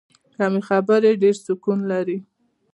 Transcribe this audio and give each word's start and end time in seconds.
کمې 0.35 0.61
خبرې، 0.67 1.11
ډېر 1.21 1.35
سکون 1.45 1.79
لري. 1.91 2.17